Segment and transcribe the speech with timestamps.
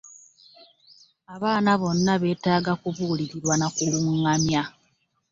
[1.33, 4.63] Abaana bonna betaga kubulirirwa na kulungamya.